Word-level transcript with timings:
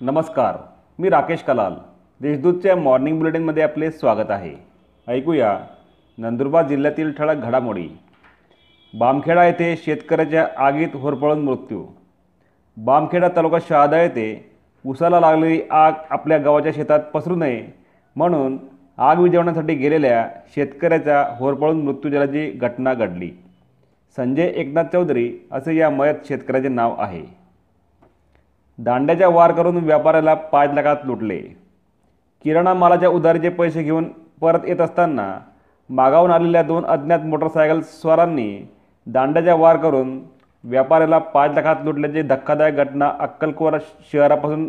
नमस्कार 0.00 0.56
मी 0.98 1.08
राकेश 1.08 1.42
कलाल. 1.42 1.74
देशदूतच्या 2.20 2.76
मॉर्निंग 2.76 3.18
बुलेटिनमध्ये 3.18 3.62
आपले 3.62 3.90
स्वागत 3.90 4.30
आहे. 4.30 4.52
ऐकूया 5.08 5.58
नंदुरबार 6.18 6.66
जिल्ह्यातील 6.66 7.12
ठळक 7.12 7.36
घडामोडी. 7.36 7.88
बामखेडा 8.98 9.44
येथे 9.44 9.76
शेतकऱ्याच्या 9.76 10.46
आगीत 10.56 10.88
होरपळून 10.94 11.38
मृत्यू. 11.38 11.84
बामखेडा 12.76 13.28
तालुका 13.28 13.58
शहादा 13.68 14.02
येथे 14.02 14.50
उसाला 14.86 15.20
लागलेली 15.20 15.62
आग 15.70 15.92
आपल्या 16.10 16.38
गावाच्या 16.38 16.72
शेतात 16.72 17.00
पसरू 17.00 17.36
नये 17.36 17.66
म्हणून 18.16 18.58
आग 18.98 19.18
विझवण्यासाठी 19.18 19.74
गेलेल्या 19.74 20.28
शेतकऱ्याचा 20.54 21.24
होरपळून 21.38 21.82
मृत्यू 21.82 22.10
झाल्याची 22.10 22.50
घटना 22.50 22.94
घडली. 22.94 23.30
संजय 24.16 24.52
एकनाथ 24.54 24.84
चौधरी 24.92 25.32
असे 25.52 25.76
या 25.76 25.90
मयत 25.90 26.28
शेतकऱ्याचे 26.28 26.68
नाव 26.68 26.94
आहे. 26.98 27.45
दांड्याच्या 28.78 29.28
वार 29.28 29.52
करून 29.52 29.76
व्यापाऱ्याला 29.76 30.34
पाच 30.34 30.70
लाखात 30.74 30.96
लुटले. 31.04 31.38
किराणा 32.44 32.74
मालाच्या 32.74 33.08
उधारीचे 33.08 33.48
पैसे 33.48 33.82
घेऊन 33.82 34.04
परत 34.40 34.58
येत 34.66 34.80
असताना 34.80 35.38
मागावून 35.90 36.30
आलेल्या 36.30 36.62
दोन 36.62 36.84
अज्ञात 36.84 37.20
मोटरसायकल 37.20 37.80
स्वारांनी 37.80 38.66
दांड्याच्या 39.06 39.54
वार 39.54 39.76
करून 39.76 40.20
व्यापाऱ्याला 40.64 41.18
पाच 41.18 41.50
लाखात 41.54 41.76
लुटल्याची 41.84 42.22
धक्कादायक 42.22 42.74
घटना 42.74 43.12
अक्कलकोरा 43.18 43.78
शहरापासून 44.12 44.68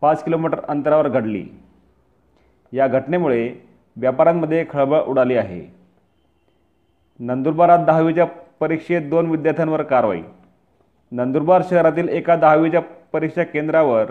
पाच 0.00 0.24
किलोमीटर 0.24 0.60
अंतरावर 0.68 1.08
घडली. 1.08 1.46
या 2.72 2.86
घटनेमुळे 2.86 3.54
व्यापाऱ्यांमध्ये 3.96 4.64
खळबळ 4.70 5.00
उडाली 5.00 5.36
आहे. 5.36 5.74
नंदुरबारात 7.18 7.78
दहावीच्या 7.78 8.26
परीक्षेत 8.60 9.02
दोन 9.02 9.30
विद्यार्थ्यांवर 9.30 9.82
कारवाई. 9.82 10.22
नंदुरबार 11.12 11.62
शहरातील 11.70 12.08
एका 12.08 12.36
दहावीच्या 12.36 12.80
परीक्षा 13.14 13.42
केंद्रावर 13.42 14.10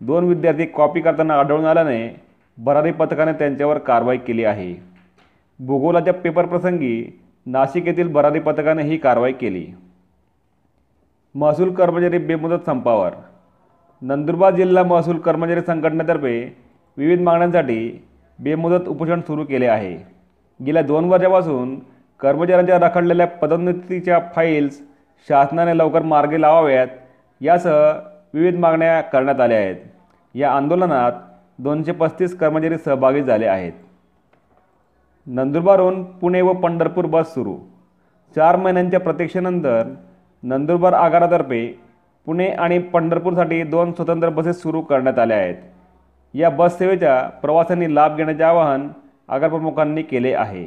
दोन 0.00 0.24
विद्यार्थी 0.24 0.66
कॉपी 0.66 1.00
करताना 1.00 1.34
आढळून 1.34 1.64
आल्याने 1.64 2.00
भरारी 2.58 2.92
पथकाने 2.92 3.32
त्यांच्यावर 3.32 3.78
कारवाई 3.78 4.18
केली 4.18 4.44
आहे. 4.44 4.74
भूगोलाच्या 5.58 6.14
पेपरप्रसंगी 6.14 7.20
नाशिक 7.46 7.86
येथील 7.86 8.12
भरारी 8.12 8.40
पथकाने 8.40 8.82
ही 8.82 8.96
कारवाई 8.96 9.32
केली. 9.32 9.66
महसूल 11.34 11.74
कर्मचारी 11.74 12.18
बेमुदत 12.18 12.66
संपावर. 12.66 13.12
नंदुरबार 14.02 14.54
जिल्हा 14.54 14.84
महसूल 14.84 15.18
कर्मचारी 15.18 15.60
संघटनेतर्फे 15.60 16.56
विविध 16.96 17.20
मागण्यांसाठी 17.20 18.04
बेमुदत 18.38 18.88
उपोषण 18.88 19.20
सुरू 19.20 19.44
केले 19.44 19.66
आहे. 19.66 19.96
गेल्या 20.60 20.82
दोन 20.82 21.04
वर्षापासून 21.04 21.78
कर्मचाऱ्यांच्या 22.20 22.78
रखडलेल्या 22.78 23.26
पदोन्नतीच्या 23.26 24.18
फाईल्स 24.34 24.80
शासनाने 25.28 25.78
लवकर 25.78 26.02
मार्गी 26.02 26.40
लावाव्यात 26.40 26.88
यासह 27.40 27.92
विविध 28.34 28.56
मागण्या 28.56 29.00
करण्यात 29.00 29.40
आल्या 29.40 29.58
आहेत. 29.58 29.76
या 30.34 30.52
आंदोलनात 30.52 31.12
दोनशे 31.58 31.92
पस्तीस 31.92 32.38
कर्मचारी 32.38 32.78
सहभागी 32.78 33.22
झाले 33.22 33.46
आहेत. 33.46 33.72
नंदुरबारहून 35.26 36.02
पुणे 36.04 36.42
व 36.42 36.52
पंढरपूर 36.52 37.04
बस 37.04 37.34
सुरू. 37.34 37.56
चार 38.36 38.56
महिन्यांच्या 38.56 39.00
प्रतीक्षेनंतर 39.00 39.94
नंदुरबार 40.42 40.92
आगारातर्फे 40.92 41.80
पुणे 42.26 42.48
आणि 42.48 42.78
पंढरपूरसाठी 42.78 43.62
दोन 43.62 43.92
स्वतंत्र 43.92 44.28
बसेस 44.28 44.62
सुरू 44.62 44.80
करण्यात 44.80 45.18
आल्या 45.18 45.36
आहेत. 45.36 45.54
या 46.34 46.50
बस 46.50 46.78
सेवेच्या 46.78 47.28
प्रवाशांनी 47.42 47.94
लाभ 47.94 48.16
घेण्याचे 48.16 48.42
आवाहन 48.42 48.88
आगारप्रमुखांनी 49.28 50.02
केले 50.02 50.34
आहे. 50.34 50.66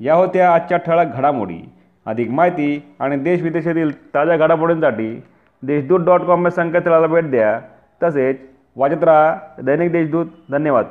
या 0.00 0.14
होत्या 0.14 0.54
आजच्या 0.54 0.78
ठळक 0.78 1.06
घडामोडी. 1.14 1.72
अधिक 2.06 2.30
माहिती 2.30 2.94
आणि 2.98 3.16
देशविदेशातील 3.16 4.14
ताज्या 4.14 4.36
घडामोडींसाठी 4.36 5.22
देशदूत 5.66 6.00
डॉट 6.00 6.22
कॉम 6.22 6.48
संकेतस्थळाला 6.48 7.06
भेट 7.06 7.30
द्या। 7.30 7.60
तसेच 8.02 8.36
वाचत 8.76 9.04
राहा 9.04 9.36
दैनिक 9.62 9.92
देशदूत 9.92 10.26
धन्यवाद। 10.50 10.86